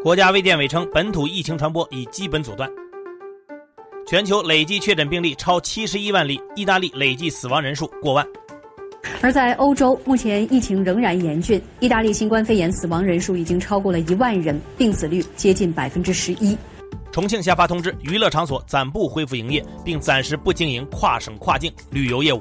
[0.00, 2.70] 国家卫健委称，本土疫情传播已基本阻断。
[4.06, 8.24] 全球累计确诊病例超七十一万例，意大利累计死亡人数过万。
[9.20, 16.56] 而在欧洲，目前疫情仍然严峻，意大利新冠肺炎死亡人数已经超过了一万人，病死率接近百分之十一。
[17.10, 22.40] 重庆下发通知，娱乐场所暂不恢复营业，并暂时不经营跨省跨境旅游业务。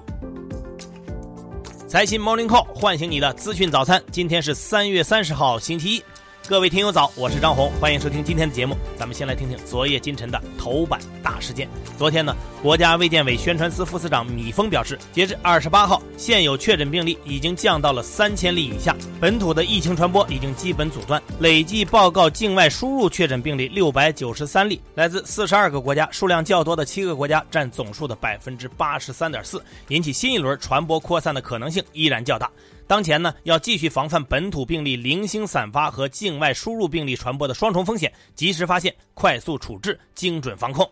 [1.87, 6.03] 财新 Morning Call 唤醒你的资讯早餐，今天是三月三十号，星期一。
[6.49, 8.73] 各位听友早，我是张红，欢迎收听今天的节目。
[8.97, 11.67] 咱们先来听听昨夜今晨的头版大事件。
[11.97, 21.21] 昨天呢，国家卫健委宣传司副司长米峰表示，截至二十八号，现有确诊病例已经降到了三千例以下，本土的疫情传播已经基本阻断。
[21.41, 32.49] 累计报告境外输入确诊病例六百九十三例，来自四十二个国家，数量较多的七个国家占总数的百分之八十三点四，引起新一轮传播扩散的可能性依然较大。
[32.87, 40.89] 当前呢，要继续防范本土病例零星散发和境外输入病例传播的双重风险，及时发现、快速处置、精准防控。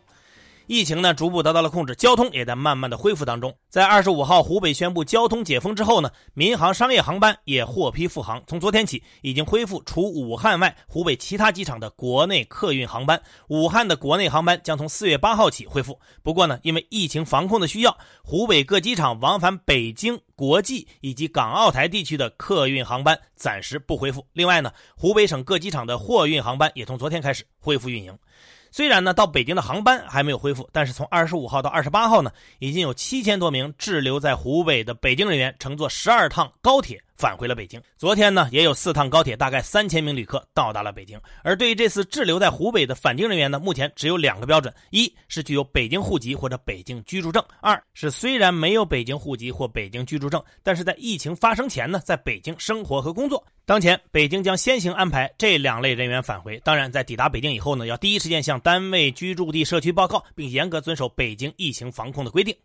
[0.67, 3.55] 疫情呢逐步得到了控制，交通也在慢慢的恢复当中。
[3.69, 8.41] 在二十五号湖北宣布交通解封之后呢，民航商业航班也获批复航。
[8.47, 13.21] 从昨天起，已经恢复除武汉外湖北其他机场的国内客运航班。
[13.49, 15.99] 武汉的国内航班将从四月八号起恢复。
[16.23, 24.25] 不过呢，因为疫情防控的需要，湖北各机场往返北京、国际以及港澳台地区的客运航班暂时不恢复。
[24.33, 28.17] 另外呢，湖北省各机场的货运航班也从昨天开始恢复运营。
[28.75, 37.01] 虽然呢，到北京的航班还没有恢复，但是从二十五号到二十八号呢，已经有七千多名滞留在湖北的北京人员乘坐十二趟高铁。
[37.17, 37.81] 返回了北京。
[37.97, 41.19] 昨天呢，也有四趟高铁，大概三千名旅客到达了北京。
[41.43, 53.43] 而对于这次滞留在湖北的返京人员呢，目前只有两个标准：一是具有北京户籍或者北京居住证；二是虽然没有北京户籍或北京居住证，但是在疫情发生前呢，在北京生活和工作。
[53.65, 56.59] 当前，北京将先行安排这两类人员返回。
[56.63, 62.55] 当然，在抵达北京以后呢，要第一时间向单位居住地社区报告，并严格遵守北京疫情防控的规定。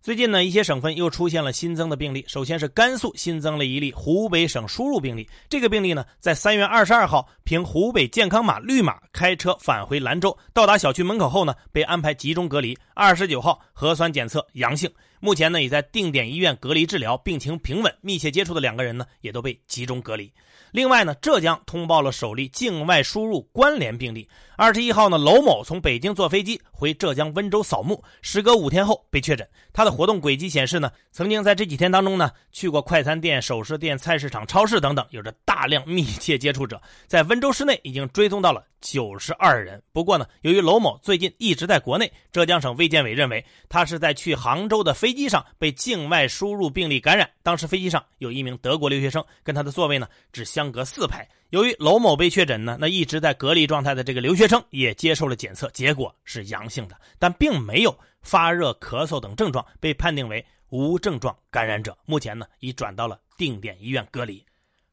[0.00, 2.24] 最近呢，一些省份又出现了新增的病例。
[2.28, 5.28] 首先是甘肃新增了一例湖北省输入病例。
[5.48, 12.78] 这个病例呢，在三月二十二号凭湖北健康码绿码开车返回兰州，到达小区门口后呢，被安排集中隔离。
[12.94, 14.88] 二十九号核酸检测阳性，
[15.20, 17.94] 目前呢，已在定点医院隔离治疗，病情平稳。
[18.00, 20.32] 密切接触的两个人呢，也都被集中隔离。
[20.70, 24.28] 另外呢，浙江通报了首例境外输入关联病例。
[24.56, 29.48] 二十一号呢，娄某从北京坐飞机回浙江温州扫墓，时隔五天后被确诊。
[29.72, 36.80] 他的活动轨迹显示呢，曾经在这几天当中呢，去过快餐店、首饰店、菜市场、超市等等，有着大量密切接触者。
[37.06, 39.82] 在温州市内已经追踪到了九十二人。
[39.92, 47.30] 不过呢，由于娄某最近一直在国内，浙江省卫健委认为他是在去杭州的飞飞机上被境外输入病例感染。
[47.42, 51.26] 当时飞机上有一名德国留学生，跟他的座位呢只相隔四排。
[51.48, 61.96] 由于娄某被确诊呢，那一直在隔离状态的这个留学生也接受了检测，结果是阳性的，但并没有发热、咳嗽等症状，被判定为无症状感染者。
[62.04, 64.44] 目前呢，已转到了定点医院隔离。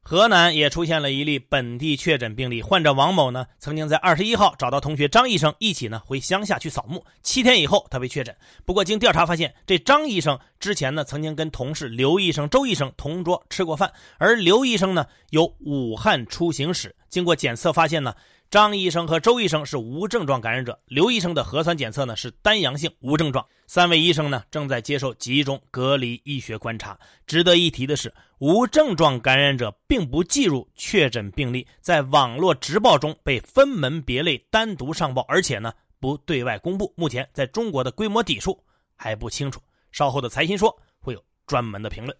[0.08, 8.32] 河南也出现了一例本地确诊病例，患者王某呢，曾经在二十一号找到同学张医生一起呢回乡下去扫墓，七天以后他被确诊。
[8.64, 18.14] 不过经调查发现，这张医生之前呢曾经跟同事刘医生、周医生同桌吃过饭，而刘医生呢有武汉出行史，经过检测发现呢。
[18.56, 23.46] 张医生和周医生是无症状感染者，刘医生的核酸检测呢是单阳性无症状。
[23.66, 26.98] 三位医生呢正在接受集中隔离医学观察。
[27.26, 36.90] 值得一提的是，无症状感染者并不计入确诊病例，在网络直报中被分门别类单独上报，而且呢不对外公布。
[36.96, 38.58] 目前在中国的规模底数
[38.94, 39.60] 还不清楚，
[39.92, 42.16] 稍后的财新说会有专门的评论。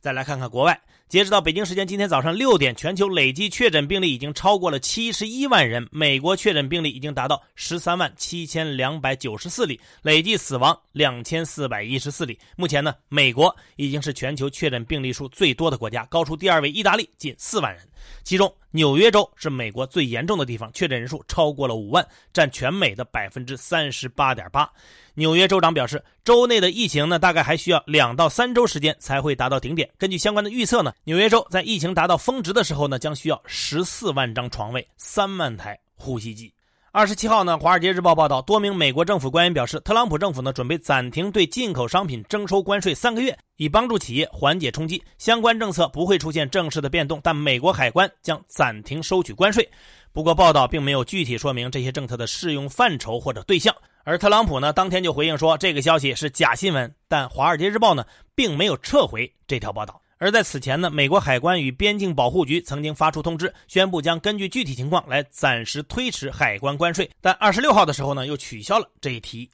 [0.00, 0.80] 再来看看国外，
[1.10, 5.86] 截止到北京时间今天早上六点，全球累计确诊病例已经超过了七十一万人。
[5.92, 12.38] 美国确诊病例已经达到十三万七千两百九十四例，累计死亡两千四百一十四例。
[12.56, 17.86] 目前呢，美国已经是全球确诊病例数最多的国家，高出第二位意大利近四万人。
[18.22, 24.70] 其中，纽约州是美国最严重的地方，确诊人数超过了五万，占全美的百分之三十八点八。
[25.14, 29.90] 纽约州长表示，州内的疫情呢，大概还需要两到三周时间才会达到顶点。
[29.98, 36.52] 根据相关的预测呢，纽约州在疫情达到峰值的时候呢，将需要十四万张床位、三万台呼吸机。
[36.92, 45.00] 二十七号呢，《华尔街日报》报道，多名美国政府官员表示，特朗普政府呢准备暂停对进口商品征收关税三个月，以帮助企业缓解冲击。
[45.16, 49.70] 相关政策不会出现正式的变动，但美国海关将暂停收取关税。
[50.12, 53.72] 不过，报道并没有具体说明这些政策的适用范畴或者对象。
[54.02, 56.92] 而特朗普呢，当天就回应说，这个消息是假新闻。
[57.06, 58.04] 但《华尔街日报》呢，
[58.34, 60.02] 并没有撤回这条报道。
[60.20, 69.50] 而在此前呢，美国海关与边境保护局曾经发出通知，宣布将根据具体情况来暂时推迟海关关税，但二十六号的时候呢，又取消了这一提议。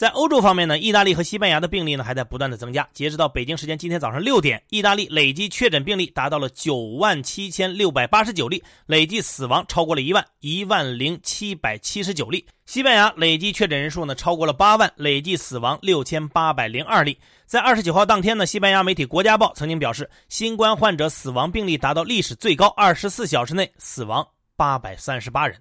[0.00, 2.88] 在欧洲方面呢，意大利和西班牙的病例呢还在不断的增加。
[2.94, 12.46] 截止到北京时间今天早上六点，意大利累计确诊病例达到了九万七千六百八十九例，累计死亡超过了一万一万零七百七十九例。
[12.64, 17.18] 西班牙累计确诊人数呢超过了八万，累计死亡六千八百零二例。
[17.44, 24.26] 在二十九号当天呢，西班牙媒体《国家报》曾经表示，新冠患者死亡病例达到历史最高，二十四小时内死亡
[24.56, 25.60] 八百三十八人。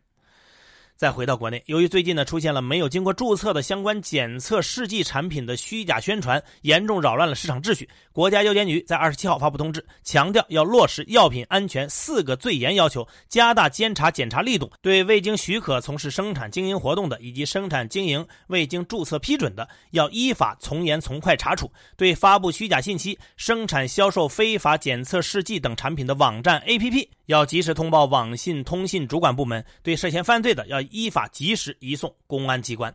[0.99, 7.87] 再回到国内，由于最近呢出现了没有经过注册的相关检测试剂产品的虚假宣传，严重扰乱了市场秩序。
[8.11, 21.65] 国家药监局在二十七号发布通知，强调要落实药品安全四个最严要求，加大监察检查力度，对未经许可从事生产经营活动的以及生产经营未经注册批准的，要依法从严从快查处；
[21.95, 32.91] 对发布虚假信息、生产销售非法检测试剂等产品的网站 APP，要及时通报网信通信主管部门；对涉嫌犯罪的，要依法及时移送公安机关。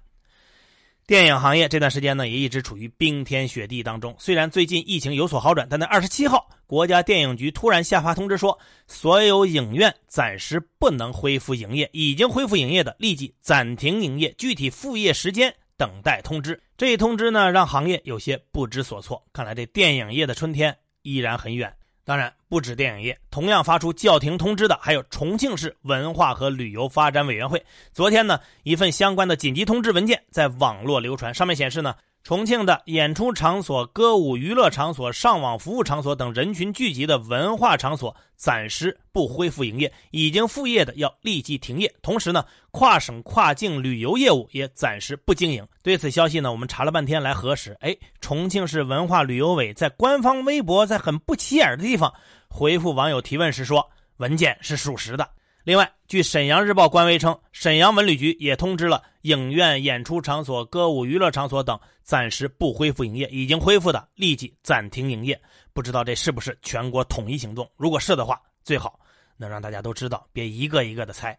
[1.07, 4.13] 电影行业这段时间呢，也一直处于冰天雪地当中。
[4.19, 8.59] 虽然最近疫情有所好转，但在二十七号，国家电影局突然下发通知说，
[8.89, 16.61] 所有影院暂时不能恢复营业，已经恢复营业的立即暂停营业，具体复业时间等待通知。
[16.77, 19.25] 这一通知呢，让行业有些不知所措。
[19.33, 21.73] 看来这电影业的春天依然很远。
[22.05, 27.65] 当然，不止电影业，同样发出叫停通知的还有重庆市文化和旅游发展委员会。
[27.93, 31.95] 昨天呢，一份相关的紧急通知文件在网络流传，上面显示呢。
[32.25, 41.95] 重庆的演出场所、歌舞娱乐场所、上网服务场所等人群聚集的文化场所暂时不恢复营业，已经复业的要立即停业。
[42.01, 45.69] 同时呢，跨省跨境旅游业务也暂时不经营。
[45.83, 52.11] 对此消息呢，我们查了半天来核实，哎，重庆市文化旅游委在官方微博在很不起眼的地方
[52.49, 53.87] 回复网友提问时说，
[54.17, 55.29] 文件是属实的。
[55.65, 65.41] 另外，据沈阳日报官微称，沈阳文旅局也通知了影院、演出场所、歌舞娱乐场所等暂时不恢复营业，已经恢复的立即暂停营业。
[65.73, 67.67] 不知道这是不是全国统一行动？
[67.77, 69.01] 如果是的话，最好
[69.39, 71.39] 能让大家都知道，别一个一个的猜。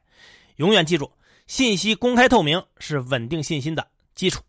[0.56, 1.12] 永远记住，
[1.46, 4.42] 信息公开透明是稳定信心的基础。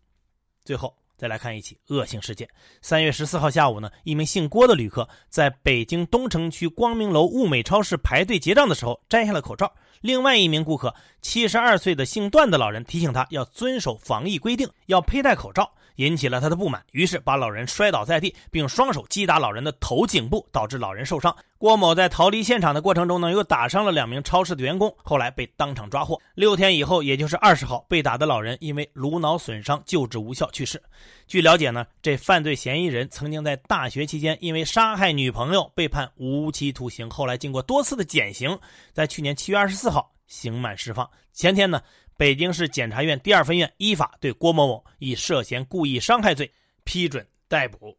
[0.65, 0.91] 最后。
[1.17, 2.47] 再来看一起恶性事件。
[2.81, 9.73] 三月十四号下午呢，一名姓郭的旅客在北京东城区光明楼物美超市排队结账的时候摘下了口罩。
[10.01, 15.71] 另外一名顾客，七十二岁的姓段的老人提醒他要遵守防疫规定，要佩戴口罩。
[15.97, 21.35] 引起了他的不满，于是把老人摔倒在地，并双手击打老人的头颈部，导致老人受伤。
[21.59, 26.19] 郭某在逃离现场的过程中呢，又打伤了两名超市的员工，后来被当场抓获。
[26.35, 30.81] 六天以后，也就是二十号，被打的老人因为颅脑损伤救治无效去世。
[31.25, 38.57] 据了解呢，这犯罪嫌疑人曾经在大学期间因为杀害女朋友被判无期徒刑，后来经过多次的减刑，
[38.93, 41.09] 在去年七月二十四号刑满释放。
[41.33, 41.81] 前天呢。
[42.17, 46.51] 北京市检察院第二分院依法对郭某某以涉嫌故意伤害罪
[46.83, 47.95] 批准逮捕，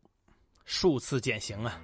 [0.64, 1.80] 数次减刑啊！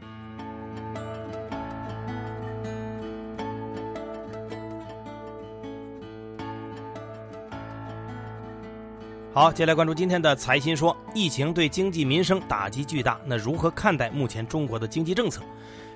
[9.32, 15.40] 好，接下来关注今天的财新说，疫情对经济民生打击巨大，那如何看待目前中国的经济政策？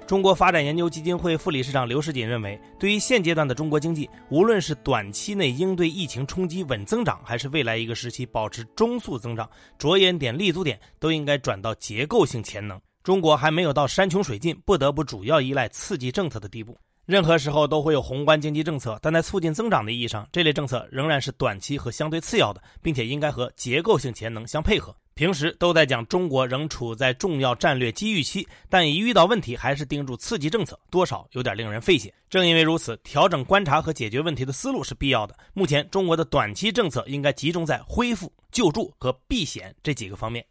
[0.09, 9.47] 中国发展研究基金会副理事长刘世锦认为，对于现阶段的中国经济，无论是短期内应对疫情冲击稳增长，还是未来一个时期保持中速增长，
[9.77, 12.81] 着眼点、立足点都应该转到结构性潜能。
[13.03, 16.75] 中国还没有到山穷水尽，不得不主要依赖刺激政策的地步。
[17.09, 24.95] 任何时候都会有宏观经济政策，但在促进增长的意义上，这类政策仍然是短期和相对次要的，并且应该和结构性潜能相配合。
[25.15, 32.13] 平时都在讲中国仍处在重要战略机遇期，但一遇到问题还是盯住刺激政策，多少有点令人费解。
[32.29, 35.35] 正因为如此，调整观察和解决问题的思路是必要的。
[35.55, 40.45] 目前中国的短期政策应该集中在恢复、救助和避险这几个方面。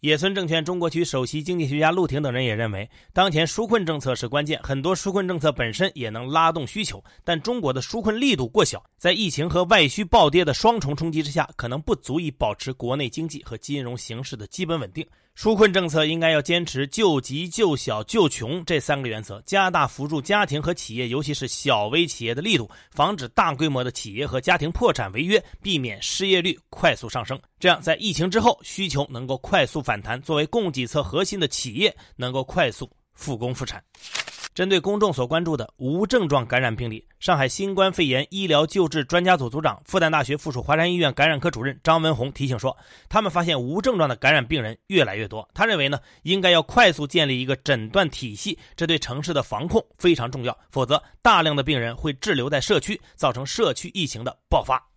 [0.00, 15.04] 野村证券中国区首席经济学家陆婷等人也认为，当前纾困政策是关键，很多纾困政策本身也能拉动需求，但中国的纾困力度过小，在疫情和外需暴跌的双重冲击之下，可能不足以保持国内经济和金融形势的基本稳定。
[15.38, 27.40] 纾困政策应该要坚持救急、救小、救穷这三个原则，加大扶助家庭和企业，尤其是小微企业的力度，防止大规模的企业和家庭破产违约，避免失业率快速上升。
[27.60, 33.80] 这样，在疫情之后，需求能够快速反弹，作为供给侧核心的企业能够快速复工复产。
[34.58, 42.76] 针对公众所关注的无症状感染病例，上海新冠肺炎医疗救治专家组组长、复旦大学附属华山医院感染科主任张文宏提醒说，
[43.08, 45.48] 他们发现无症状的感染病人越来越多。
[45.54, 54.87] 他认为呢，应该要快速建立一个诊断体系，这对城市的防控非常重要，否则大量的病人会滞留在社区，造成社区疫情的爆发。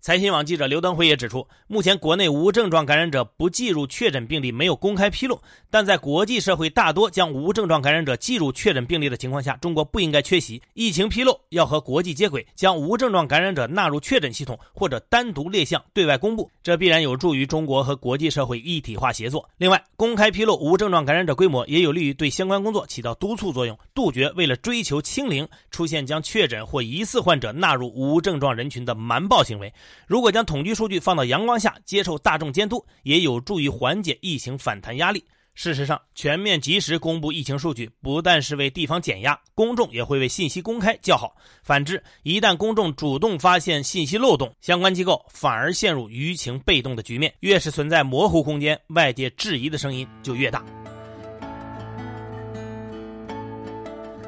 [0.00, 10.62] 财新网记者刘登辉也指出，目前国内无症状感染者不计入确诊病例没有公开披露，但在国际社会大多将无症状感染者计入确诊病例的情况下，中国不应该缺席。
[10.74, 19.48] 疫情披露要和国际接轨，将无症状感染者纳入确诊系统或者单独列项对外公布，这必然有助于中国和国际社会一体化协作。
[19.56, 29.72] 另外，公开披露无症状感染者规模，也有利于对相关工作起到督促作用，杜绝为了追求清零出现将确诊或疑似患者纳入无症状人群的瞒报行为。
[30.06, 35.24] 如果将统计数据放到阳光下，接受大众监督，也有助于缓解疫情反弹压力。
[35.54, 41.34] 事实上，全面及时公布疫情数据，不但是为地方减压，公众也会为信息公开叫好。
[41.62, 47.32] 反之，一旦公众主动发现信息漏洞，相关机构反而陷入舆情被动的局面。
[47.40, 50.62] 越是存在模糊空间，外界质疑的声音就越大。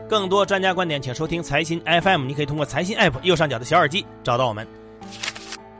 [0.09, 2.25] 更多专家观点，请收听财新 FM。
[2.25, 4.67] 你可以通过财新 App 右上角的小耳机找到我们。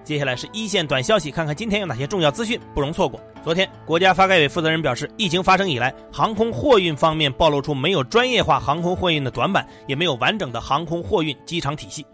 [0.09, 3.21] 接下来是一线短消息，看看今天有哪些重要资讯不容错过。
[3.45, 12.07] 昨天，国家发改委负责人表示，疫情发生以来，航空货运方面暴露出没有专业化航空货运的短板，也没有完整的航空货运机场体系。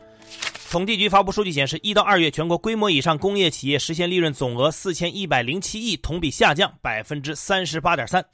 [0.73, 8.25] 统计局发布数据显示，一到二月，全国规模以上工业企业实现利润总额四千一百零七亿，同比下降百分之三十八点三。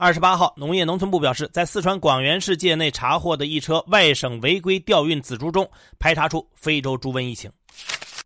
[0.00, 5.64] 二十八号，农业农村部表示，在四川广元市界内查获的一车外省违规调运仔猪中，
[5.96, 7.48] 排查出非洲猪瘟疫情。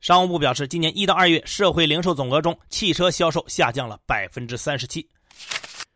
[0.00, 5.06] 商务部表示，今年一到二月，社会零售总额中，汽车销售下降了百分之三十七。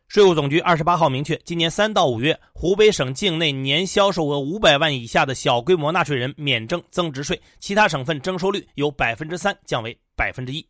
[0.09, 10.65] 税务总局二十八号明确，今年三到五月，湖北省境内年销售额五百万以下的小规模纳税人免征增值税，其他省份征收率由百分之三降为百分之一。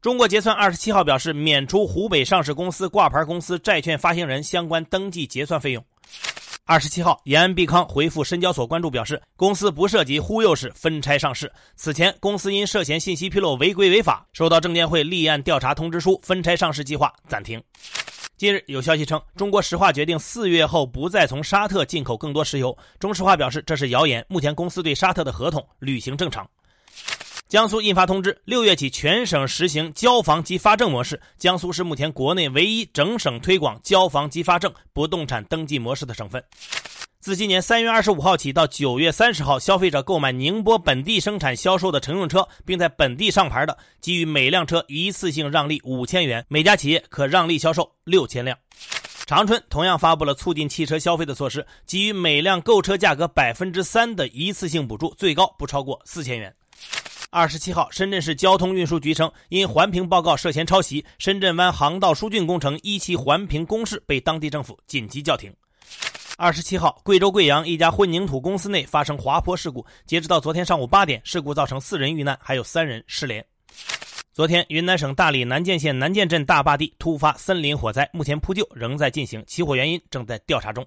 [0.00, 5.84] 中国结算二十七号表示，免除湖北上市公司、挂牌公司、债券发行人相关登记结算费用。
[6.64, 11.52] 二十七号，延安必康回复深交所关注表示，公司不涉及忽悠式分拆上市。
[11.74, 17.60] 此前，公司因涉嫌信息披露违规违法，收到证监会立案调查通知书，分拆上市计划暂停。
[18.36, 22.76] 近日有消息称，中国石化决定四月后不再从沙特进口更多石油。
[23.00, 26.48] 中石化表示这是谣言，目前公司对沙特的合同履行正常。
[27.52, 31.20] 江苏印发通知，六月起全省实行交房即发证模式。
[31.36, 36.42] 江苏是目前国内唯一整省推广交房即发证不动产登记模式的省份。
[37.20, 48.56] 自今年三月二十五号起到九月三十号，消费者购买宁波本地生产销售的乘用车，并在本地上牌的，给予每辆车一次性让利五千元，每家企业可让利销售六千辆。
[49.26, 56.50] 长春同样发布了促进汽车消费的措施，给予每辆购车价格百分之三的一次性补助，最高不超过四千元。
[57.34, 65.50] 二十七号，深圳市交通运输局称，因环评报告涉嫌抄袭，深圳湾航道疏浚工程一期环评公示被当地政府紧急叫停。
[66.36, 73.42] 二十七号，贵州贵阳一家混凝土公司内发生滑坡事故，截止到昨天上午八点，事故造成四人遇难，还有三人失联。
[74.34, 80.86] 昨天，云南省大理南涧县南涧镇大坝地突发森林火灾，目前扑救仍在进行，起火原因正在调查中。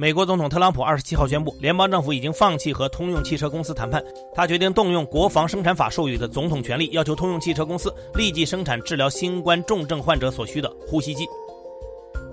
[0.00, 4.00] 美国总统特朗普二十七号宣布，联邦政府已经放弃和通用汽车公司谈判，
[4.32, 11.26] 他决定动用国防生产法授予的总统权力，要求通用汽车公司立即生产治疗新冠重症患者所需的呼吸机。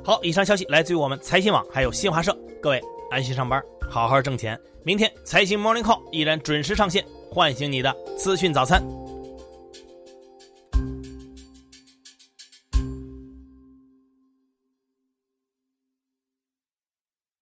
[0.04, 2.38] 好，以上消息来自于我们财新网，还有新华社。
[2.62, 2.80] 各位
[3.10, 4.56] 安心上班，好好挣钱。
[4.84, 8.80] 明天财新 Morning Call 依然准时上线，唤醒你的资讯早餐。